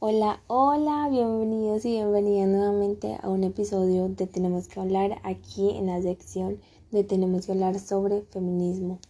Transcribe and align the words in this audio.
Hola, 0.00 0.40
hola, 0.46 1.08
bienvenidos 1.10 1.84
y 1.84 1.90
bienvenidas 1.90 2.48
nuevamente 2.48 3.18
a 3.20 3.28
un 3.28 3.42
episodio 3.42 4.08
de 4.08 4.28
Tenemos 4.28 4.68
que 4.68 4.78
hablar 4.78 5.20
aquí 5.24 5.70
en 5.70 5.86
la 5.86 6.00
sección 6.00 6.60
de 6.92 7.02
Tenemos 7.02 7.46
que 7.46 7.50
hablar 7.50 7.80
sobre 7.80 8.22
feminismo. 8.22 9.00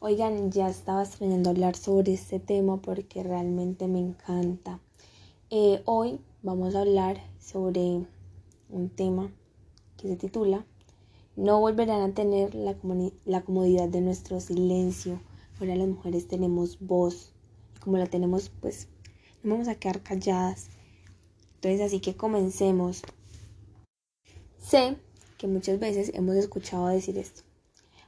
Oigan, 0.00 0.50
ya 0.50 0.70
estaba 0.70 1.02
extrañando 1.02 1.50
hablar 1.50 1.76
sobre 1.76 2.14
este 2.14 2.40
tema 2.40 2.80
porque 2.80 3.22
realmente 3.22 3.88
me 3.88 3.98
encanta. 3.98 4.80
Eh, 5.50 5.82
hoy 5.84 6.18
vamos 6.42 6.74
a 6.76 6.80
hablar 6.80 7.18
sobre 7.38 8.06
un 8.70 8.88
tema 8.88 9.30
que 9.98 10.08
se 10.08 10.16
titula 10.16 10.64
No 11.36 11.60
volverán 11.60 12.00
a 12.00 12.14
tener 12.14 12.54
la, 12.54 12.74
la 13.26 13.42
comodidad 13.42 13.90
de 13.90 14.00
nuestro 14.00 14.40
silencio. 14.40 15.20
Ahora 15.60 15.76
las 15.76 15.88
mujeres 15.88 16.26
tenemos 16.26 16.80
voz 16.80 17.34
como 17.80 17.98
la 17.98 18.06
tenemos 18.06 18.48
pues 18.48 18.88
no 19.42 19.54
vamos 19.54 19.68
a 19.68 19.74
quedar 19.74 20.02
calladas. 20.02 20.68
Entonces, 21.56 21.80
así 21.80 22.00
que 22.00 22.16
comencemos. 22.16 23.02
Sé 24.58 24.96
que 25.38 25.46
muchas 25.46 25.78
veces 25.78 26.12
hemos 26.14 26.36
escuchado 26.36 26.86
decir 26.86 27.18
esto. 27.18 27.42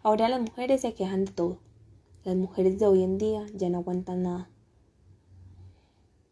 Ahora 0.03 0.29
las 0.29 0.41
mujeres 0.41 0.83
se 0.83 0.95
quejan 0.95 1.25
de 1.25 1.33
todo. 1.33 1.59
Las 2.25 2.37
mujeres 2.37 2.79
de 2.79 2.87
hoy 2.87 3.03
en 3.03 3.19
día 3.19 3.47
ya 3.55 3.69
no 3.69 3.79
aguantan 3.79 4.23
nada. 4.23 4.49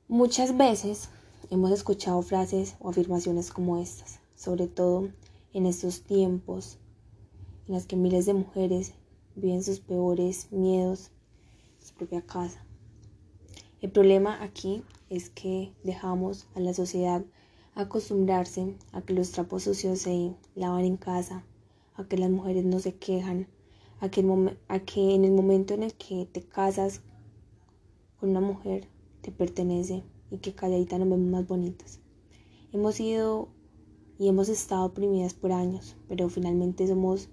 Muchas 0.09 0.57
veces 0.57 1.09
hemos 1.51 1.71
escuchado 1.71 2.23
frases 2.23 2.77
o 2.81 2.91
afirmaciones 2.91 3.51
como 3.51 3.79
estas, 3.79 4.21
sobre 4.37 4.67
todo 4.67 5.09
en 5.53 5.67
estos 5.67 6.03
tiempos 6.03 6.79
en 7.67 7.75
los 7.75 7.87
que 7.87 7.97
miles 7.97 8.27
de 8.27 8.35
mujeres 8.35 8.93
viven 9.35 9.63
sus 9.63 9.81
peores 9.81 10.51
miedos 10.53 11.11
en 11.81 11.87
su 11.87 11.95
propia 11.95 12.23
casa. 12.23 12.65
El 13.81 13.91
problema 13.91 14.43
aquí 14.43 14.85
es 15.13 15.29
que 15.29 15.75
dejamos 15.85 16.47
a 16.55 16.61
la 16.61 16.73
sociedad 16.73 17.23
acostumbrarse 17.75 18.75
a 18.93 19.03
que 19.03 19.13
los 19.13 19.31
trapos 19.31 19.65
sucios 19.65 19.99
se 19.99 20.35
lavan 20.55 20.87
en 20.87 20.97
casa, 20.97 21.45
a 21.97 22.05
que 22.05 22.17
las 22.17 22.31
mujeres 22.31 22.65
no 22.65 22.79
se 22.79 22.95
quejan, 22.95 23.47
a 24.01 24.09
que, 24.09 24.21
en 25.15 25.25
el 25.25 25.33
momento 25.33 25.75
en 25.75 25.83
el 25.83 25.93
que 25.93 26.27
te 26.33 26.43
casas 26.43 27.03
con 28.19 28.31
una 28.31 28.41
mujer 28.41 28.89
te 29.21 29.31
pertenece 29.31 30.03
y 30.31 30.39
que 30.39 30.55
calladita 30.55 30.99
nos 30.99 31.11
vemos 31.11 31.31
más 31.31 31.47
bonitas. 31.47 32.01
Hemos 32.73 32.95
sido 32.95 33.49
y 34.19 34.29
hemos 34.29 34.49
estado 34.49 34.87
oprimidas 34.87 35.35
por 35.35 35.53
años, 35.53 35.95
pero 36.09 36.31
finalmente 36.31 36.87
somos 36.87 37.29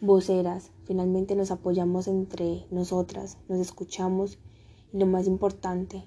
voceras, 0.00 0.72
finalmente 0.84 1.36
nos 1.36 1.50
apoyamos 1.50 2.08
entre 2.08 2.66
nosotras, 2.70 3.36
nos 3.48 3.58
escuchamos 3.58 4.38
y 4.92 4.98
lo 4.98 5.06
más 5.06 5.26
importante, 5.26 6.04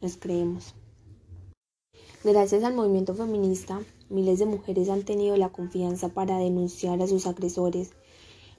nos 0.00 0.16
creemos. 0.16 0.74
Gracias 2.22 2.64
al 2.64 2.74
movimiento 2.74 3.14
feminista, 3.14 3.80
miles 4.08 4.38
de 4.38 4.46
mujeres 4.46 4.88
han 4.88 5.02
tenido 5.02 5.36
la 5.36 5.50
confianza 5.50 6.08
para 6.08 6.38
denunciar 6.38 7.02
a 7.02 7.06
sus 7.06 7.26
agresores, 7.26 7.92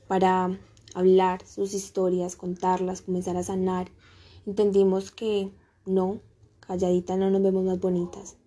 para 0.07 0.59
hablar 0.93 1.45
sus 1.45 1.73
historias, 1.73 2.35
contarlas, 2.35 3.01
comenzar 3.01 3.37
a 3.37 3.43
sanar. 3.43 3.89
Entendimos 4.45 5.11
que 5.11 5.51
no, 5.85 6.21
calladita 6.59 7.17
no 7.17 7.29
nos 7.29 7.41
vemos 7.41 7.63
más 7.63 7.79
bonitas. 7.79 8.37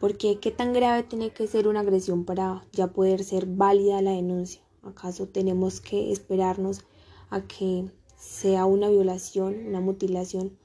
Porque 0.00 0.40
qué 0.40 0.50
tan 0.50 0.72
grave 0.72 1.04
tiene 1.04 1.30
que 1.30 1.46
ser 1.46 1.68
una 1.68 1.80
agresión 1.80 2.24
para 2.24 2.66
ya 2.72 2.88
poder 2.88 3.24
ser 3.24 3.46
válida 3.46 4.02
la 4.02 4.10
denuncia. 4.10 4.60
¿Acaso 4.82 5.28
tenemos 5.28 5.80
que 5.80 6.12
esperarnos 6.12 6.84
a 7.30 7.40
que 7.42 7.90
sea 8.16 8.64
una 8.64 8.88
violación, 8.88 9.66
una 9.66 9.80
mutilación 9.80 10.56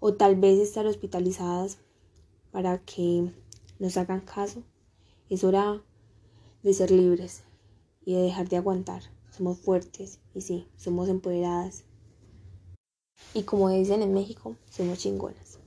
o 0.00 0.14
tal 0.14 0.36
vez 0.36 0.58
estar 0.58 0.86
hospitalizadas 0.86 1.78
para 2.52 2.78
que 2.78 3.32
nos 3.78 3.96
hagan 3.96 4.20
caso? 4.20 4.62
Es 5.28 5.44
hora 5.44 5.82
de 6.62 6.72
ser 6.72 6.90
libres 6.90 7.42
y 8.04 8.14
de 8.14 8.22
dejar 8.22 8.48
de 8.48 8.56
aguantar. 8.56 9.02
Somos 9.30 9.58
fuertes 9.58 10.20
y 10.34 10.40
sí, 10.40 10.66
somos 10.76 11.08
empoderadas. 11.08 11.84
Y 13.34 13.42
como 13.42 13.68
dicen 13.68 14.02
en 14.02 14.14
México, 14.14 14.56
somos 14.70 14.98
chingonas. 14.98 15.58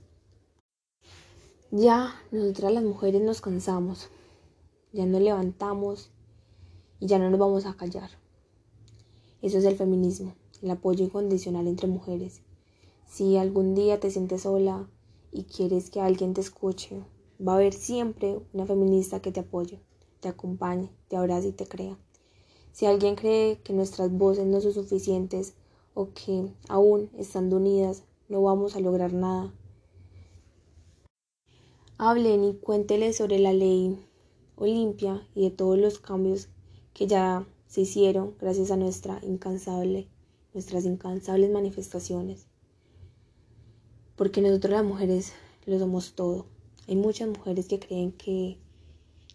Ya 1.70 2.20
nosotras 2.32 2.72
las 2.72 2.82
mujeres 2.82 3.22
nos 3.22 3.40
cansamos, 3.40 4.08
ya 4.92 5.06
nos 5.06 5.20
levantamos 5.20 6.10
y 6.98 7.06
ya 7.06 7.18
no 7.18 7.30
nos 7.30 7.38
vamos 7.38 7.64
a 7.66 7.74
callar. 7.74 8.10
Eso 9.40 9.58
es 9.58 9.64
el 9.64 9.76
feminismo, 9.76 10.34
el 10.62 10.70
apoyo 10.70 11.04
incondicional 11.04 11.66
entre 11.66 11.88
mujeres. 11.88 12.42
Si 13.08 13.36
algún 13.36 13.74
día 13.74 14.00
te 14.00 14.10
sientes 14.10 14.42
sola 14.42 14.88
y 15.32 15.44
quieres 15.44 15.90
que 15.90 16.00
alguien 16.00 16.34
te 16.34 16.40
escuche, 16.40 17.02
va 17.46 17.52
a 17.52 17.56
haber 17.56 17.72
siempre 17.72 18.40
una 18.52 18.66
feminista 18.66 19.20
que 19.20 19.32
te 19.32 19.40
apoye, 19.40 19.80
te 20.20 20.28
acompañe, 20.28 20.90
te 21.08 21.16
abrace 21.16 21.48
y 21.48 21.52
te 21.52 21.66
crea. 21.66 21.98
Si 22.72 22.86
alguien 22.86 23.16
cree 23.16 23.58
que 23.62 23.72
nuestras 23.72 24.12
voces 24.12 24.46
no 24.46 24.60
son 24.60 24.72
suficientes 24.72 25.54
o 25.94 26.10
que 26.12 26.52
aún 26.68 27.10
estando 27.16 27.56
unidas 27.56 28.04
no 28.28 28.42
vamos 28.42 28.76
a 28.76 28.80
lograr 28.80 29.12
nada, 29.12 29.52
hablen 31.98 32.44
y 32.44 32.54
cuénteles 32.54 33.16
sobre 33.16 33.38
la 33.38 33.52
ley 33.52 33.98
Olimpia 34.56 35.26
y 35.34 35.42
de 35.42 35.50
todos 35.50 35.78
los 35.78 35.98
cambios 35.98 36.48
que 36.92 37.06
ya 37.06 37.46
se 37.66 37.80
hicieron 37.82 38.34
gracias 38.38 38.70
a 38.70 38.76
nuestra 38.76 39.18
incansable, 39.22 40.08
nuestras 40.54 40.84
incansables 40.84 41.50
manifestaciones. 41.50 42.46
Porque 44.16 44.42
nosotros 44.42 44.72
las 44.72 44.84
mujeres 44.84 45.32
lo 45.66 45.78
somos 45.78 46.14
todo. 46.14 46.46
Hay 46.88 46.96
muchas 46.96 47.28
mujeres 47.28 47.68
que 47.68 47.78
creen 47.78 48.12
que 48.12 48.58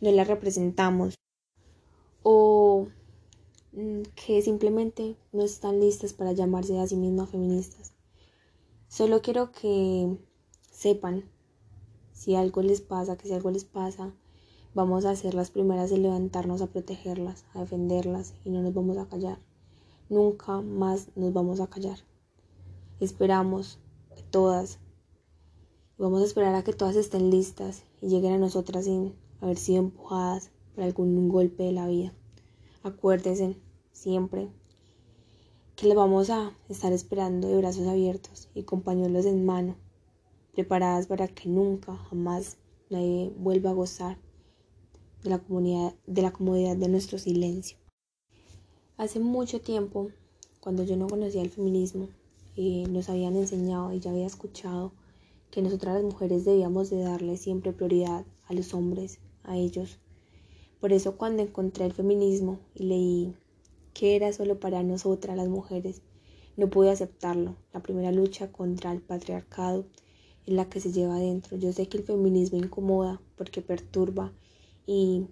no 0.01 0.11
las 0.11 0.27
representamos 0.27 1.15
o 2.23 2.87
mm, 3.73 4.01
que 4.15 4.41
simplemente 4.41 5.15
no 5.31 5.43
están 5.43 5.79
listas 5.79 6.13
para 6.13 6.33
llamarse 6.33 6.79
a 6.79 6.87
sí 6.87 6.95
mismas 6.95 7.29
feministas. 7.29 7.93
Solo 8.87 9.21
quiero 9.21 9.51
que 9.51 10.17
sepan 10.71 11.23
si 12.13 12.35
algo 12.35 12.61
les 12.61 12.81
pasa, 12.81 13.17
que 13.17 13.27
si 13.27 13.33
algo 13.33 13.51
les 13.51 13.65
pasa, 13.65 14.13
Vamos 14.75 15.05
a 15.05 15.15
ser 15.15 15.35
las 15.35 15.51
primeras 15.51 15.93
en 15.93 16.03
levantarnos 16.03 16.61
a 16.61 16.67
protegerlas, 16.67 17.45
a 17.53 17.61
defenderlas 17.61 18.33
y 18.43 18.49
no 18.49 18.61
nos 18.61 18.73
vamos 18.73 18.97
a 18.97 19.07
callar. 19.07 19.37
Nunca 20.09 20.61
más 20.61 21.09
nos 21.15 21.33
vamos 21.33 21.59
a 21.59 21.67
callar. 21.67 21.97
Esperamos 22.99 23.79
que 24.15 24.21
todas, 24.21 24.79
vamos 25.97 26.21
a 26.21 26.25
esperar 26.25 26.53
a 26.53 26.63
que 26.63 26.73
todas 26.73 26.95
estén 26.95 27.31
listas 27.31 27.83
y 28.01 28.09
lleguen 28.09 28.33
a 28.33 28.37
nosotras 28.37 28.85
sin 28.85 29.15
haber 29.41 29.57
sido 29.57 29.79
empujadas 29.79 30.51
por 30.75 30.83
algún 30.83 31.27
golpe 31.29 31.63
de 31.63 31.71
la 31.71 31.87
vida. 31.87 32.13
Acuérdense 32.83 33.57
siempre 33.93 34.51
que 35.75 35.87
le 35.87 35.95
vamos 35.95 36.29
a 36.29 36.55
estar 36.69 36.93
esperando 36.93 37.47
de 37.47 37.57
brazos 37.57 37.87
abiertos 37.87 38.49
y 38.53 38.63
con 38.63 38.81
pañuelos 38.81 39.25
en 39.25 39.43
mano, 39.43 39.75
preparadas 40.53 41.07
para 41.07 41.27
que 41.27 41.49
nunca, 41.49 41.97
jamás 41.97 42.57
nadie 42.91 43.33
vuelva 43.37 43.71
a 43.71 43.73
gozar 43.73 44.19
de 45.23 45.31
la, 45.31 45.39
comunidad, 45.39 45.95
de 46.05 46.21
la 46.21 46.31
comodidad 46.31 46.77
de 46.77 46.87
nuestro 46.89 47.17
silencio. 47.17 47.77
Hace 48.97 49.19
mucho 49.19 49.59
tiempo, 49.59 50.07
cuando 50.61 50.83
yo 50.83 50.95
no 50.95 51.07
conocía 51.07 51.41
el 51.41 51.49
feminismo, 51.49 52.07
eh, 52.55 52.85
nos 52.87 53.09
habían 53.09 53.35
enseñado 53.35 53.91
y 53.91 53.99
ya 53.99 54.11
había 54.11 54.25
escuchado 54.25 54.93
que 55.51 55.61
nosotras 55.61 55.95
las 55.95 56.03
mujeres 56.05 56.45
debíamos 56.45 56.89
de 56.89 57.01
darle 57.01 57.35
siempre 57.35 57.73
prioridad 57.73 58.25
a 58.47 58.53
los 58.53 58.73
hombres, 58.73 59.19
a 59.43 59.57
ellos. 59.57 59.99
Por 60.79 60.93
eso 60.93 61.17
cuando 61.17 61.43
encontré 61.43 61.83
el 61.83 61.91
feminismo 61.91 62.59
y 62.73 62.83
leí 62.83 63.35
que 63.93 64.15
era 64.15 64.31
solo 64.31 64.61
para 64.61 64.81
nosotras 64.81 65.35
las 65.35 65.49
mujeres, 65.49 66.01
no 66.55 66.69
pude 66.69 66.89
aceptarlo. 66.89 67.57
La 67.73 67.83
primera 67.83 68.13
lucha 68.13 68.49
contra 68.49 68.93
el 68.93 69.01
patriarcado 69.01 69.87
es 70.45 70.53
la 70.53 70.69
que 70.69 70.79
se 70.79 70.93
lleva 70.93 71.17
adentro. 71.17 71.57
Yo 71.57 71.73
sé 71.73 71.89
que 71.89 71.97
el 71.97 72.05
feminismo 72.05 72.59
incomoda 72.59 73.21
porque 73.35 73.61
perturba 73.61 74.31
y 74.87 75.25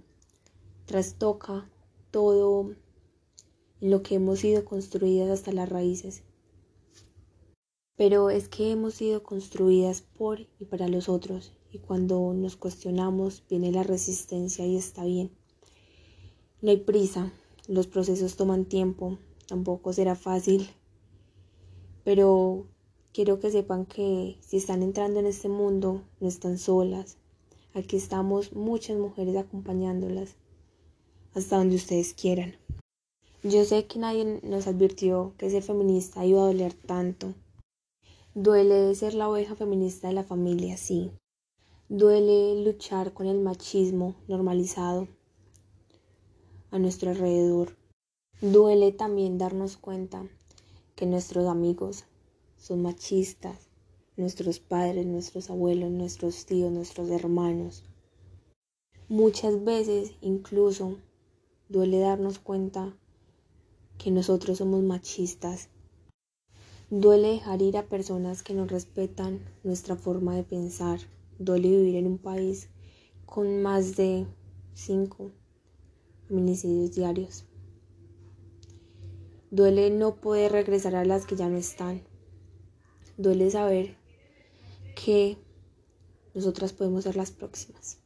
trastoca 0.85 1.69
todo 2.11 2.75
lo 3.83 4.01
que 4.01 4.15
hemos 4.15 4.39
sido 4.39 4.63
construidas 4.63 5.29
hasta 5.29 5.51
las 5.51 5.67
raíces. 5.67 6.23
Pero 7.95 8.29
es 8.29 8.47
que 8.47 8.71
hemos 8.71 8.93
sido 8.93 9.23
construidas 9.23 10.01
por 10.01 10.47
y 10.59 10.65
para 10.65 10.87
los 10.87 11.09
otros 11.09 11.53
y 11.71 11.79
cuando 11.79 12.33
nos 12.33 12.55
cuestionamos 12.55 13.43
viene 13.49 13.71
la 13.71 13.83
resistencia 13.83 14.65
y 14.65 14.77
está 14.77 15.03
bien. 15.03 15.31
No 16.61 16.71
hay 16.71 16.77
prisa, 16.77 17.33
los 17.67 17.87
procesos 17.87 18.35
toman 18.35 18.65
tiempo, 18.65 19.19
tampoco 19.47 19.91
será 19.91 20.15
fácil, 20.15 20.69
pero 22.03 22.67
quiero 23.11 23.39
que 23.39 23.51
sepan 23.51 23.85
que 23.85 24.37
si 24.39 24.57
están 24.57 24.81
entrando 24.81 25.19
en 25.19 25.25
este 25.25 25.49
mundo 25.49 26.03
no 26.21 26.27
están 26.27 26.57
solas, 26.57 27.17
Aquí 27.75 27.95
estamos 27.95 28.53
muchas 28.53 28.99
mujeres 28.99 29.35
acompañándolas 29.35 30.35
hasta 31.33 31.57
donde 31.57 31.75
ustedes 31.75 32.13
quieran. 32.13 32.55
Yo 33.45 33.65
sé 33.65 33.87
que 33.87 33.99
nadie 33.99 34.39
nos 34.41 34.67
advirtió 34.67 35.33
que 35.37 35.49
ser 35.49 35.63
feminista 35.63 36.25
iba 36.25 36.41
a 36.41 36.45
doler 36.45 36.73
tanto. 36.73 37.33
Duele 38.33 38.95
ser 38.95 39.15
la 39.15 39.27
oveja 39.27 39.53
feminista 39.53 40.07
de 40.07 40.13
la 40.13 40.23
familia, 40.23 40.77
sí. 40.77 41.11
Duele 41.89 42.63
luchar 42.63 43.11
con 43.13 43.27
el 43.27 43.41
machismo 43.41 44.15
normalizado 44.29 45.09
a 46.71 46.79
nuestro 46.79 47.09
alrededor. 47.09 47.75
Duele 48.39 48.93
también 48.93 49.37
darnos 49.37 49.75
cuenta 49.75 50.25
que 50.95 51.05
nuestros 51.05 51.45
amigos 51.47 52.05
son 52.55 52.81
machistas, 52.81 53.67
nuestros 54.15 54.59
padres, 54.59 55.05
nuestros 55.05 55.49
abuelos, 55.49 55.91
nuestros 55.91 56.45
tíos, 56.45 56.71
nuestros 56.71 57.09
hermanos. 57.09 57.83
Muchas 59.09 59.65
veces 59.65 60.13
incluso 60.21 60.95
duele 61.67 61.99
darnos 61.99 62.39
cuenta 62.39 62.95
que 63.97 64.11
nosotros 64.11 64.57
somos 64.57 64.83
machistas. 64.83 65.69
Duele 66.89 67.29
dejar 67.29 67.61
ir 67.61 67.77
a 67.77 67.87
personas 67.87 68.43
que 68.43 68.53
no 68.53 68.65
respetan 68.65 69.39
nuestra 69.63 69.95
forma 69.95 70.35
de 70.35 70.43
pensar. 70.43 70.99
Duele 71.39 71.69
vivir 71.69 71.95
en 71.95 72.07
un 72.07 72.17
país 72.17 72.69
con 73.25 73.61
más 73.61 73.95
de 73.95 74.27
cinco 74.73 75.31
feminicidios 76.27 76.93
diarios. 76.93 77.45
Duele 79.49 79.89
no 79.89 80.15
poder 80.15 80.51
regresar 80.51 80.95
a 80.95 81.05
las 81.05 81.25
que 81.25 81.35
ya 81.35 81.49
no 81.49 81.57
están. 81.57 82.01
Duele 83.17 83.49
saber 83.51 83.95
que 84.95 85.37
nosotras 86.33 86.73
podemos 86.73 87.03
ser 87.03 87.15
las 87.15 87.31
próximas. 87.31 87.99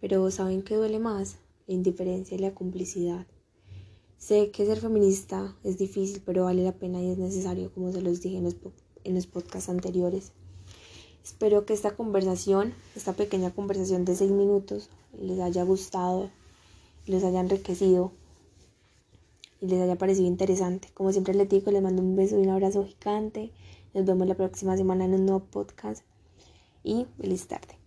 Pero 0.00 0.30
¿saben 0.30 0.62
qué 0.62 0.76
duele 0.76 0.98
más? 0.98 1.38
La 1.66 1.74
indiferencia 1.74 2.36
y 2.36 2.40
la 2.40 2.54
complicidad. 2.54 3.26
Sé 4.20 4.50
que 4.50 4.66
ser 4.66 4.78
feminista 4.78 5.56
es 5.64 5.78
difícil, 5.78 6.22
pero 6.24 6.44
vale 6.44 6.62
la 6.62 6.72
pena 6.72 7.00
y 7.00 7.10
es 7.10 7.16
necesario, 7.16 7.72
como 7.72 7.90
se 7.90 8.02
los 8.02 8.20
dije 8.20 8.36
en 8.36 8.44
los, 8.44 8.56
en 9.02 9.14
los 9.14 9.26
podcasts 9.26 9.70
anteriores. 9.70 10.32
Espero 11.24 11.64
que 11.64 11.72
esta 11.72 11.96
conversación, 11.96 12.74
esta 12.94 13.14
pequeña 13.14 13.50
conversación 13.50 14.04
de 14.04 14.14
seis 14.14 14.30
minutos, 14.30 14.90
les 15.18 15.40
haya 15.40 15.64
gustado, 15.64 16.30
les 17.06 17.24
haya 17.24 17.40
enriquecido 17.40 18.12
y 19.62 19.68
les 19.68 19.80
haya 19.80 19.96
parecido 19.96 20.26
interesante. 20.26 20.88
Como 20.92 21.12
siempre 21.12 21.32
les 21.32 21.48
digo, 21.48 21.72
les 21.72 21.82
mando 21.82 22.02
un 22.02 22.14
beso 22.14 22.38
y 22.38 22.42
un 22.42 22.50
abrazo 22.50 22.84
gigante. 22.84 23.50
Nos 23.94 24.04
vemos 24.04 24.28
la 24.28 24.34
próxima 24.34 24.76
semana 24.76 25.06
en 25.06 25.14
un 25.14 25.24
nuevo 25.24 25.40
podcast 25.46 26.04
y 26.84 27.06
feliz 27.18 27.48
tarde. 27.48 27.79